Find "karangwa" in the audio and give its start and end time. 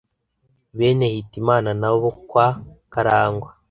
2.93-3.49